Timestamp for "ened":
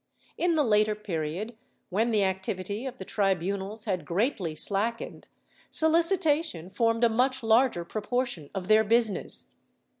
4.97-5.25